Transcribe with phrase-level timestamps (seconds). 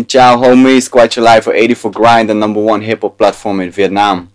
[0.00, 3.60] Xin chào homies, quay trở lại với 84 Grind, the number one hip hop platform
[3.60, 4.28] in Vietnam.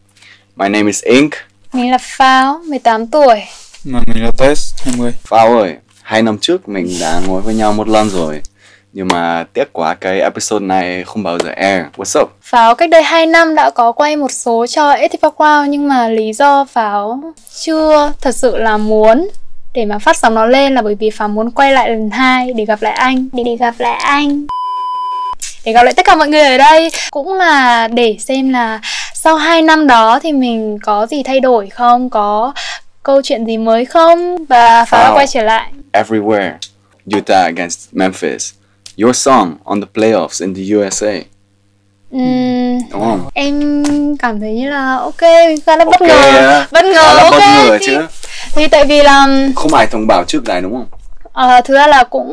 [0.55, 1.33] My name is Ink.
[1.73, 3.43] Mình là Pháo, 18 tuổi.
[3.83, 7.73] Mà mình là Test, 20 Pháo ơi, hai năm trước mình đã ngồi với nhau
[7.73, 8.41] một lần rồi.
[8.93, 11.83] Nhưng mà tiếc quá cái episode này không bao giờ air.
[11.97, 12.29] What's up?
[12.41, 16.07] Pháo cách đây 2 năm đã có quay một số cho 84 Background nhưng mà
[16.07, 17.21] lý do Pháo
[17.63, 19.29] chưa thật sự là muốn
[19.73, 22.53] để mà phát sóng nó lên là bởi vì Pháo muốn quay lại lần hai
[22.53, 24.45] để gặp lại anh, để, để gặp lại anh
[25.65, 28.79] để gặp lại tất cả mọi người ở đây cũng là để xem là
[29.13, 32.53] sau 2 năm đó thì mình có gì thay đổi không có
[33.03, 35.15] câu chuyện gì mới không và pháo Wow.
[35.17, 36.51] quay trở lại Everywhere.
[37.17, 38.51] Utah against Memphis.
[39.03, 41.13] Your song on the playoffs in the USA.
[42.11, 43.29] Ừm, Đúng không?
[43.33, 43.83] em
[44.19, 46.67] cảm thấy như là ok mình khá là bất Ok ngờ á.
[46.71, 47.97] bất ngờ là ok bất ngờ thì, chứ.
[48.55, 50.94] thì tại vì là Không ai thông báo trước đấy đúng không?
[51.35, 52.31] Ờ, thực ra là cũng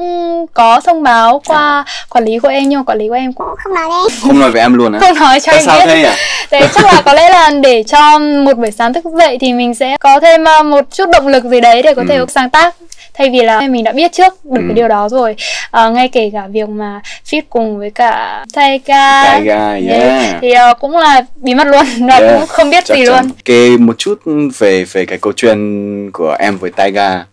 [0.55, 3.47] có thông báo qua quản lý của em nhưng mà quản lý của em cũng
[3.59, 5.01] không nói đây Không nói với em luôn á.
[5.01, 6.17] không nói cho Tại em sao biết thế à?
[6.51, 9.75] Đấy chắc là có lẽ là để cho một buổi sáng thức dậy thì mình
[9.75, 12.27] sẽ có thêm ờ, một chút động lực gì đấy để có thể Ừ.
[12.29, 12.75] sáng tác
[13.15, 14.65] thay vì là mình đã biết trước được Ừ.
[14.69, 15.37] cái điều đó rồi
[15.71, 17.01] Ờ, ngay kể cả việc mà
[17.31, 20.37] feat cùng với cả Taika Taiga, yeah.
[20.43, 23.15] thì ờ, cũng là bí mật luôn và Yeah, cũng không biết chắc gì chắn.
[23.25, 24.15] luôn Kể một chút
[24.59, 27.25] về về cái câu chuyện của em với Taiga.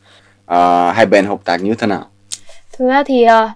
[0.49, 2.05] Ờ, hai bên hợp tác như thế nào?
[2.77, 3.49] thực ra thì ờ,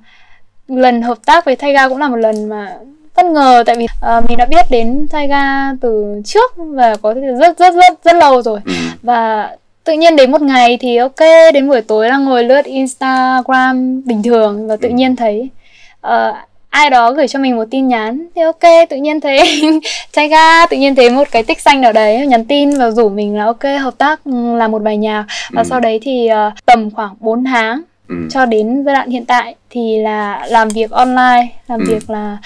[0.67, 2.75] lần hợp tác với Taiga cũng là một lần mà
[3.15, 7.57] bất ngờ tại vì ờ, mình đã biết đến Taiga từ trước và có rất
[7.59, 8.73] rất rất rất lâu rồi Ừ.
[9.01, 9.49] và
[9.83, 11.19] tự nhiên đến một ngày thì ok
[11.53, 14.93] đến buổi tối đang ngồi lướt Instagram bình thường và tự Ừ.
[14.93, 15.49] nhiên thấy
[16.01, 16.33] ờ,
[16.73, 19.39] ai đó gửi cho mình một tin nhắn thì ok tự nhiên thấy
[20.15, 23.37] Taiga tự nhiên thấy một cái tích xanh ở đấy nhắn tin và rủ mình
[23.37, 25.67] là ok hợp tác ừ, làm một bài nhạc và Ừ.
[25.69, 28.15] sau đấy thì ờ, tầm khoảng 4 tháng Ừ.
[28.31, 31.85] cho đến giai đoạn hiện tại thì là làm việc online làm Ừ.
[31.87, 32.37] việc là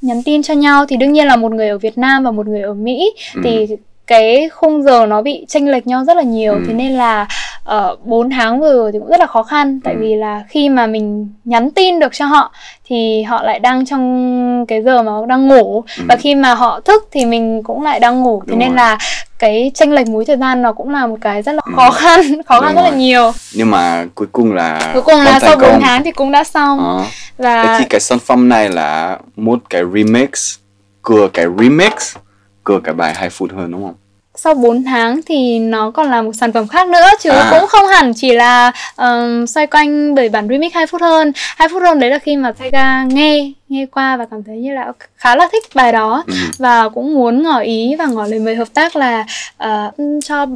[0.00, 2.46] nhắn tin cho nhau thì đương nhiên là một người ở Việt Nam và một
[2.46, 3.40] người ở Mỹ Ừ.
[3.44, 3.66] thì
[4.06, 6.60] cái khung giờ nó bị chênh lệch nhau rất là nhiều Ừ.
[6.66, 7.26] thế nên là
[7.68, 10.00] ở 4 tháng vừa rồi thì cũng rất là khó khăn tại Ừ.
[10.00, 12.52] vì là khi mà mình nhắn tin được cho họ
[12.84, 16.04] thì họ lại đang trong cái giờ mà đang ngủ Ừ.
[16.08, 18.76] và khi mà họ thức thì mình cũng lại đang ngủ thế Đúng nên rồi.
[18.76, 18.98] là
[19.38, 21.72] cái chênh lệch múi thời gian nó cũng là một cái rất là Ừ.
[21.76, 22.98] khó khăn khó khăn rất là rồi.
[22.98, 25.80] nhiều Nhưng mà cuối cùng là cuối cùng là sau thành 4 công.
[25.80, 27.04] tháng thì cũng đã xong Ờ.
[27.38, 30.56] và Thế thì cái sản phẩm này là một cái remix
[31.02, 32.16] của cái remix
[32.64, 33.94] của cái bài 2 phút hơn đúng không?
[34.40, 37.48] Sau 4 tháng thì nó còn là một sản phẩm khác nữa chứ À.
[37.50, 41.68] cũng không hẳn chỉ là um, xoay quanh bởi bản remix 2 phút hơn 2
[41.68, 44.92] phút hơn đấy là khi mà Sega nghe nghe qua và cảm thấy như là
[45.16, 46.34] khá là thích bài đó Ừ.
[46.58, 49.24] và cũng muốn ngỏ ý và ngỏ lời mời hợp tác là
[49.58, 50.46] "Ừ, cho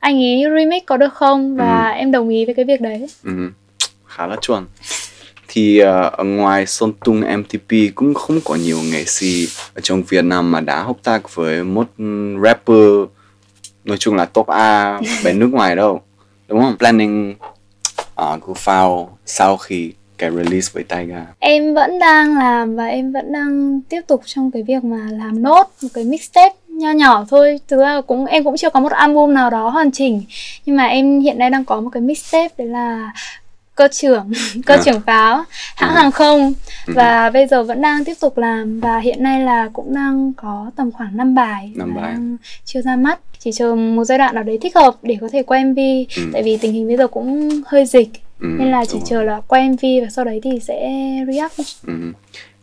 [0.00, 3.30] anh ý remix có được không và em đồng ý với cái việc đấy Ừ.
[4.06, 4.66] Khá là chuẩn.
[5.48, 10.02] Thì ờ, ở ngoài Sơn Tùng MTP cũng không có nhiều nghệ sĩ ở trong
[10.02, 12.86] Việt Nam mà đã hợp tác với một ừ, rapper
[13.86, 16.00] nói chung là top A về nước ngoài đâu.
[16.48, 16.76] Đúng không?
[16.78, 17.34] Planning
[18.20, 21.26] uh, của Fao sau khi cái release với Taiga.
[21.38, 25.42] em vẫn đang làm và em vẫn đang tiếp tục trong cái việc mà làm
[25.42, 28.92] nốt một cái mixtape nho nhỏ thôi thực ra cũng em cũng chưa có một
[28.92, 30.22] album nào đó hoàn chỉnh
[30.66, 33.12] nhưng mà em hiện nay đang có một cái mixtape đấy là
[33.76, 34.32] cơ trưởng
[34.66, 34.80] cơ À.
[34.84, 35.44] trưởng pháo
[35.76, 35.94] hãng Ừ.
[35.96, 36.54] hàng không
[36.86, 36.92] Ừ.
[36.96, 40.70] và bây giờ vẫn đang tiếp tục làm và hiện nay là cũng đang có
[40.76, 42.12] tầm khoảng 5 bài Năm và bài.
[42.12, 45.28] đang chưa ra mắt chỉ chờ một giai đoạn nào đấy thích hợp để có
[45.32, 45.78] thể quay MV
[46.16, 46.22] Ừ.
[46.32, 48.08] tại vì tình hình bây giờ cũng hơi dịch
[48.40, 50.90] Ừ, nên là chỉ chờ là quay MV và sau đấy thì sẽ
[51.32, 51.92] react Ừ.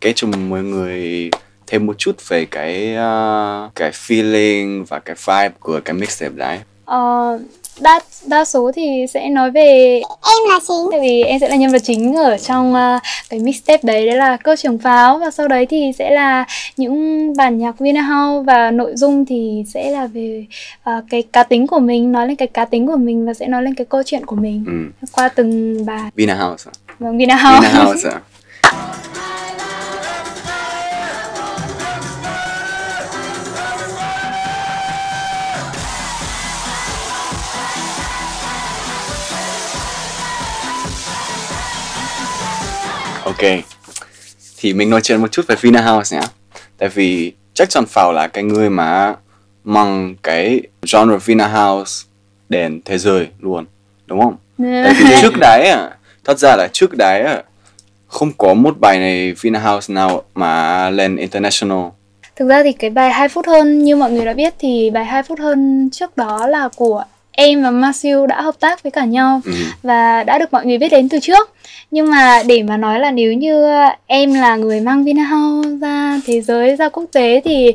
[0.01, 1.29] Kể cho mọi người
[1.67, 6.59] thêm một chút về cái ờ, cái feeling và cái vibe của cái mixtape đấy.
[6.85, 7.39] Ờ,
[7.81, 11.55] đa đa số thì sẽ nói về em là chính tại vì em sẽ là
[11.55, 15.31] nhân vật chính ở trong ờ, cái mixtape đấy đấy là cơ trưởng pháo và
[15.31, 16.45] sau đấy thì sẽ là
[16.77, 20.45] những bản nhạc Vinahouse và nội dung thì sẽ là về
[20.83, 23.47] ờ, cái cá tính của mình nói lên cái cá tính của mình và sẽ
[23.47, 25.05] nói lên cái câu chuyện của mình Ừ.
[25.11, 26.69] qua từng bài Vina House.
[26.69, 26.73] à?
[26.99, 28.09] vâng Vinahouse
[43.25, 43.63] Ok.
[44.57, 46.23] Thì mình nói chuyện một chút về Vina House nhé.
[46.77, 49.15] Tại vì chắc chắn Phào là cái người mà
[49.63, 50.61] mang cái
[50.93, 52.07] genre Vina House
[52.49, 53.65] đến thế giới luôn.
[54.05, 54.35] Đúng không?
[54.57, 55.89] Tại vì trước đấy à,
[56.23, 57.43] thật ra là trước đấy à,
[58.07, 61.83] không có một bài này Vina House nào mà lên international.
[62.35, 65.05] Thực ra thì cái bài 2 phút hơn như mọi người đã biết thì bài
[65.05, 67.03] 2 phút hơn trước đó là của
[67.33, 69.51] em và Matthew đã hợp tác với cả nhau ừ.
[69.83, 71.49] và đã được mọi người biết đến từ trước
[71.91, 73.65] nhưng mà để mà nói là nếu như
[74.05, 77.73] em là người mang Vinahouse ra thế giới ra quốc tế thì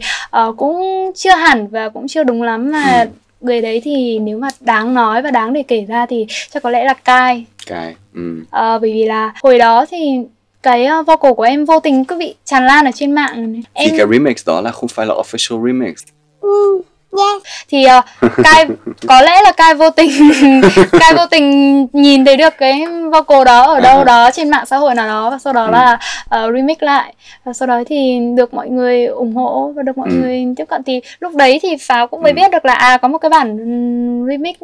[0.48, 3.04] uh, cũng chưa hẳn và cũng chưa đúng lắm mà
[3.40, 3.46] Ừ.
[3.46, 6.70] người đấy thì nếu mà đáng nói và đáng để kể ra thì chắc có
[6.70, 8.44] lẽ là Kai cái ừ.
[8.50, 10.18] Ờ, bởi vì là hồi đó thì
[10.62, 13.90] cái uh, vocal của em vô tình cứ bị tràn lan ở trên mạng em
[13.90, 15.94] thì cái remix đó là không phải là official remix
[16.40, 16.82] Ừ,
[17.12, 17.42] yes.
[17.68, 18.66] thì uh, Kai
[19.08, 20.10] có lẽ là Kai vô tình
[21.00, 24.04] Kai vô tình nhìn thấy được cái vocal đó ở đâu À.
[24.04, 25.70] đó trên mạng xã hội nào đó và sau đó Ừ.
[25.72, 27.14] là uh, remix lại
[27.44, 30.16] và sau đó thì được mọi người ủng hộ và được mọi Ừ.
[30.16, 32.36] người tiếp cận thì lúc đấy thì pháo cũng mới Ừ.
[32.36, 33.56] biết được là à có một cái bản
[34.28, 34.56] remix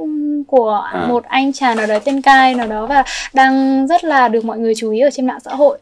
[0.46, 1.05] của À.
[1.08, 4.58] một anh chàng nào đó tên Kai nào đó và đang rất là được mọi
[4.58, 5.79] người chú ý ở trên mạng xã hội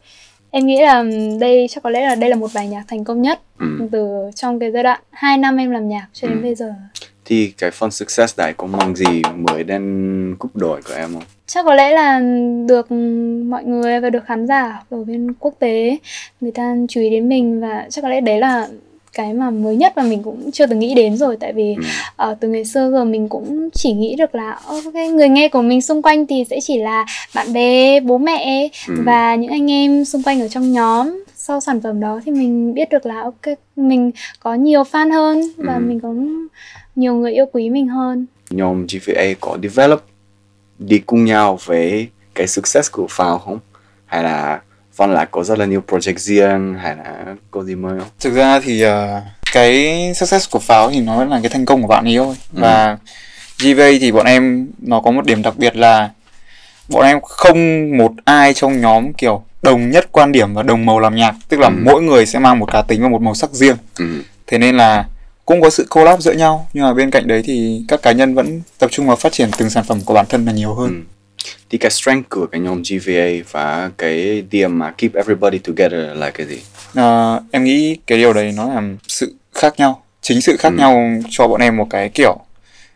[0.55, 1.03] em nghĩ là
[1.39, 3.65] đây chắc có lẽ là đây là một bài nhạc thành công nhất ừ.
[3.91, 6.41] từ trong cái giai đoạn 2 năm em làm nhạc cho đến Ừ.
[6.43, 6.73] bây giờ
[7.25, 11.23] thì cái phần success đấy có mong gì mới đến cúp đội của em không
[11.47, 12.19] chắc có lẽ là
[12.67, 12.91] được
[13.49, 15.97] mọi người và được khán giả ở bên quốc tế
[16.41, 18.67] người ta chú ý đến mình và chắc có lẽ đấy là
[19.13, 21.83] cái mà mới nhất mà mình cũng chưa từng nghĩ đến rồi tại vì ừ.
[22.15, 25.61] ờ, từ ngày xưa giờ mình cũng chỉ nghĩ được là ok người nghe của
[25.61, 27.05] mình xung quanh thì sẽ chỉ là
[27.35, 28.93] bạn bè bố mẹ Ừ.
[29.05, 32.73] và những anh em xung quanh ở trong nhóm sau sản phẩm đó thì mình
[32.73, 35.79] biết được là ok mình có nhiều fan hơn và Ừ.
[35.79, 36.09] mình có
[36.95, 40.01] nhiều người yêu quý mình hơn nhóm GVA có develop
[40.79, 43.59] đi cùng nhau với cái success của Phao không
[44.05, 44.61] hay là
[44.97, 48.33] Von là có rất là nhiều project riêng hay là có gì mới không Thực
[48.33, 49.21] ra thì ờ,
[49.53, 52.59] cái success của Pháo thì nó là cái thành công của bạn ấy thôi Ừ.
[52.61, 52.97] Và
[53.59, 56.09] GVA thì bọn em nó có một điểm đặc biệt là
[56.89, 57.57] Bọn em không
[57.97, 61.59] một ai trong nhóm kiểu đồng nhất quan điểm và đồng màu làm nhạc Tức
[61.59, 61.73] là Ừ.
[61.85, 64.05] mỗi người sẽ mang một cá tính và một màu sắc riêng ừ.
[64.47, 65.05] Thế nên là
[65.45, 68.35] cũng có sự collab giữa nhau Nhưng mà bên cạnh đấy thì các cá nhân
[68.35, 70.89] vẫn tập trung vào phát triển từng sản phẩm của bản thân là nhiều hơn
[70.89, 70.95] Ừ.
[71.69, 76.29] thì cái strength của cái nhóm GVA và cái điểm mà keep everybody together là
[76.29, 76.59] cái gì
[76.95, 80.75] Ờ, em nghĩ cái điều đấy nó là sự khác nhau chính sự khác Ừ.
[80.77, 82.37] nhau cho bọn em một cái kiểu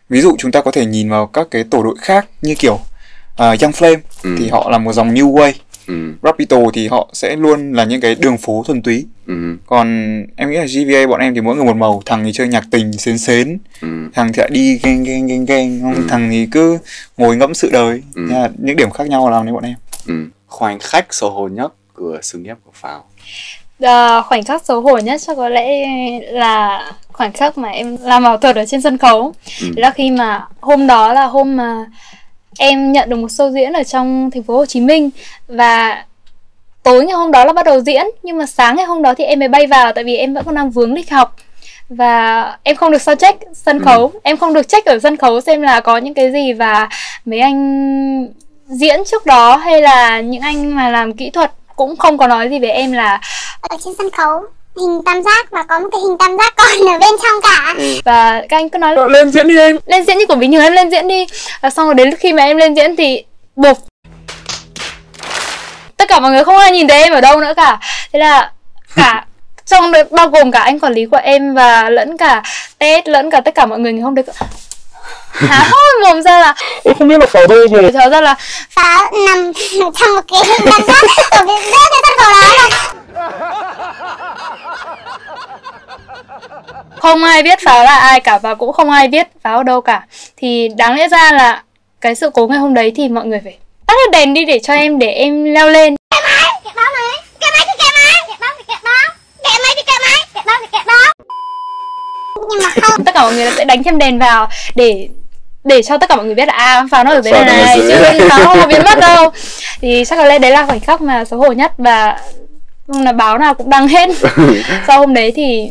[0.08, 2.74] ví dụ chúng ta có thể nhìn vào các cái tổ đội khác như kiểu
[2.74, 2.80] uh,
[3.38, 4.36] Young Flame Ừ.
[4.38, 5.52] thì họ là một dòng new wave
[5.88, 5.94] ừ.
[6.22, 9.34] Rapido thì họ sẽ luôn là những cái đường phố thuần túy Ừ.
[9.66, 9.86] còn
[10.36, 12.64] em nghĩ là GVA bọn em thì mỗi người một màu thằng thì chơi nhạc
[12.70, 13.88] tình xến xến Ừ.
[14.14, 16.02] thằng thì lại đi geng geng geng geng Ừ.
[16.08, 16.78] thằng thì cứ
[17.16, 18.22] ngồi ngẫm sự đời Ừ.
[18.30, 19.74] Thế là những điểm khác nhau làm nên bọn em
[20.06, 20.14] Ừ.
[20.46, 23.04] khoảnh khắc xấu hổ nhất của sự nghiệp của Phao
[23.80, 25.86] Ờ, khoảnh khắc xấu hổ nhất chắc có lẽ
[26.20, 26.80] là
[27.12, 29.66] khoảnh khắc mà em làm ảo thuật ở trên sân khấu Ừ.
[29.76, 31.86] Là khi mà hôm đó là hôm mà
[32.58, 35.10] em nhận được một show diễn ở trong thành phố Hồ Chí Minh
[35.48, 36.04] và
[36.82, 39.24] tối ngày hôm đó là bắt đầu diễn nhưng mà sáng ngày hôm đó thì
[39.24, 41.36] em mới bay vào tại vì em vẫn còn đang vướng lịch học
[41.88, 43.84] và em không được sao check sân Ừ.
[43.84, 46.88] khấu em không được check ở sân khấu xem là có những cái gì và
[47.24, 48.28] mấy anh
[48.68, 52.48] diễn trước đó hay là những anh mà làm kỹ thuật cũng không có nói
[52.48, 53.20] gì với em là
[53.60, 54.42] Ở trên sân khấu
[54.80, 57.74] hình tam giác và có một cái hình tam giác còn ở bên trong cả.
[58.04, 59.78] và các anh cứ nói là lên diễn đi em.
[59.86, 61.26] Lên diễn như của bình thường em lên diễn đi.
[61.60, 63.24] Và xong rồi đến khi mà em lên diễn thì
[63.56, 63.78] bụp.
[65.96, 67.78] Tất cả mọi người không ai nhìn thấy em ở đâu nữa cả.
[68.12, 68.52] Thế là
[68.96, 69.24] cả
[69.66, 72.42] trong đấy bao gồm cả anh quản lý của em và lẫn cả
[72.78, 74.24] Tết lẫn cả tất cả mọi người ngày hôm đấy
[75.32, 78.34] há hốc mồm ra là Em không biết là pháo đâu rồi trở ra là
[78.70, 83.67] Pháo nằm trong một cái hình tam giác ở bên giữa cái sân khấu đó.
[87.00, 89.80] Không ai biết pháo là ai cả và cũng không ai biết pháo ở đâu
[89.80, 90.06] cả.
[90.36, 91.62] Thì đáng lẽ ra là
[92.00, 94.58] cái sự cố ngày hôm đấy thì mọi người phải tắt hết đèn đi để
[94.58, 95.96] cho em để em leo lên.
[96.10, 96.20] Kệ
[96.76, 99.10] báo này, kệ máy thì kệ máy, kệ báo thì kệ báo,
[99.44, 101.12] kệ máy thì kệ máy, kệ báo thì kệ báo.
[102.50, 105.08] Nhưng mà không, tất cả mọi người sẽ đánh thêm đèn vào để
[105.64, 107.78] để cho tất cả mọi người biết là à pháo nó ở Pháo này này
[107.78, 109.30] chứ pháo không có biến mất đâu.
[109.80, 112.18] Thì chắc có lẽ đấy là khoảnh khắc mà xấu hổ nhất và
[112.86, 114.08] là báo nào cũng đăng hết.
[114.86, 115.68] Sau hôm đấy thì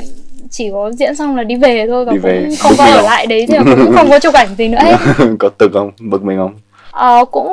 [0.51, 2.45] chỉ có diễn xong là đi về thôi và Đi về.
[2.47, 4.95] cũng không có ở lại đấy thì cũng không có chụp ảnh gì nữa hết.
[5.39, 5.91] Có tức không?
[5.99, 6.53] Bực mình không?
[6.91, 7.47] Ờ, cũng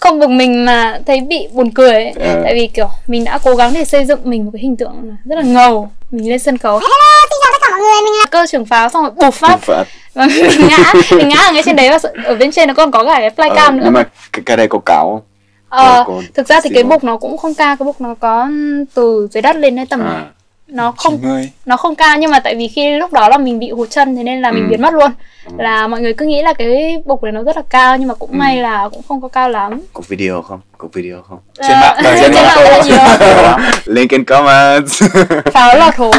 [0.00, 2.12] không bực mình mà thấy bị buồn cười ấy.
[2.20, 2.40] Ờ.
[2.44, 5.16] tại vì kiểu mình đã cố gắng để xây dựng mình một cái hình tượng
[5.24, 5.88] rất là ngầu.
[6.10, 6.72] Mình lên sân khấu.
[6.72, 9.34] Hello, xin chào tất cả mọi người, mình là cơ trưởng pháo xong rồi bụp
[9.34, 9.58] phát.
[10.14, 12.90] Và mình ngã mình ngã ở ngay trên đấy và ở bên trên nó còn
[12.90, 15.20] có cả cái Ờ, flycam nữa nhưng mà cái, cái đây có cáo không?
[15.68, 18.48] Ờ, thực ra thì cái bục nó cũng không cao cái bục nó có
[18.94, 20.24] từ dưới đất lên đến tầm à,
[20.72, 23.58] nó không 90 nó không cao nhưng mà tại vì khi lúc đó là mình
[23.58, 24.68] bị hụt chân thế nên là mình Ừ.
[24.70, 25.10] biến mất luôn.
[25.58, 28.14] Là mọi người cứ nghĩ là cái bục này nó rất là cao nhưng mà
[28.14, 28.36] cũng Ừ.
[28.36, 29.80] may là cũng không có cao lắm.
[29.92, 30.60] Có video không?
[30.78, 31.38] Có video không?
[31.68, 33.66] Trên mạng- Ờ, trên mạng là nhiều.
[33.94, 35.02] Link in comments.
[35.52, 36.12] Pháo lọt hố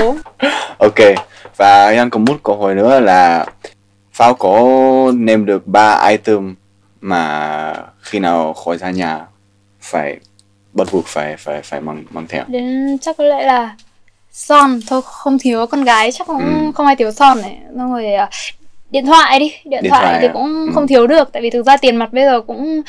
[0.78, 1.00] ok.
[1.58, 3.46] Và Yan có một câu hỏi nữa là
[4.14, 4.60] Pháo có
[5.16, 6.56] name được ba item
[7.02, 9.20] mà khi nào khỏi ra nhà
[9.82, 10.18] phải
[10.74, 12.44] bắt buộc phải phải phải mang mang theo.
[12.48, 13.76] đến chắc có lẽ là
[14.34, 16.72] son thôi không thiếu con gái chắc cũng Ừ.
[16.76, 18.30] không ai thiếu son này xong rồi à,
[18.92, 20.32] điện thoại đi điện, Điện thoại thoại thì à?
[20.34, 20.72] cũng Ừ.
[20.74, 22.82] không thiếu được tại vì thực ra tiền mặt bây giờ cũng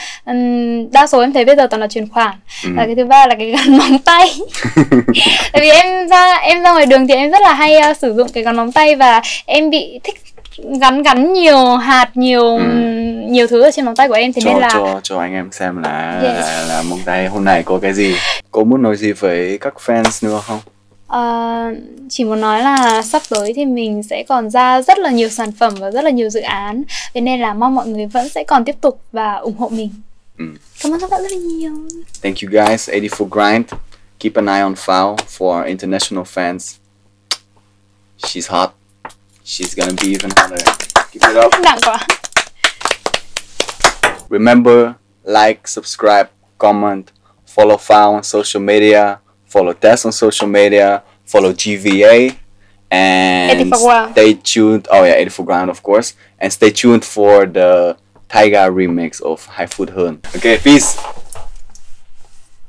[0.93, 2.35] đa số em thấy bây giờ toàn là chuyển khoản
[2.65, 2.71] Ừ.
[2.77, 4.29] và cái thứ ba là cái gắn móng tay
[5.53, 8.15] tại vì em ra em ra ngoài đường thì em rất là hay à, sử
[8.15, 10.15] dụng cái gắn móng tay và em bị thích
[10.81, 12.65] gắn gắn nhiều hạt nhiều Ừ.
[13.29, 15.35] nhiều thứ ở trên móng tay của em thế cho nên là cho cho anh
[15.35, 16.37] em xem là Yes.
[16.47, 18.15] là, là mông tay hôm nay có cái gì.
[18.51, 20.59] Có muốn nói gì với các fans nữa không?
[21.06, 21.64] Ờ,
[22.08, 25.52] chỉ muốn nói là sắp tới thì mình sẽ còn ra rất là nhiều sản
[25.52, 26.82] phẩm và rất là nhiều dự án
[27.14, 29.90] Thế nên là mong mọi người vẫn sẽ còn tiếp tục và ủng hộ mình
[30.38, 30.44] Ừ.
[30.82, 31.73] Cảm ơn các bạn rất là nhiều
[32.23, 33.66] Thank you guys, 84 Grind.
[34.20, 36.75] Keep an eye on Foul for our international fans.
[38.18, 38.70] She's hot.
[39.44, 40.68] She's gonna be even hotter.
[41.12, 41.52] Keep it up.
[41.64, 42.06] Nặng quá
[44.30, 44.92] Remember,
[45.25, 47.04] like, subscribe, comment,
[47.56, 49.16] follow Foul on social media,
[49.54, 52.37] follow Tess on social media, follow GVA,
[52.90, 53.75] and
[54.12, 54.88] stay tuned.
[54.90, 57.96] Oh yeah, 84 Ground, of course, and stay tuned for the
[58.28, 60.20] Tiger remix of High Food Hun.
[60.37, 60.99] Okay, peace.